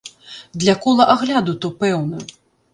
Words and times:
Для 0.63 0.75
кола 0.87 1.07
агляду 1.17 1.55
то 1.65 1.73
пэўна! 1.85 2.27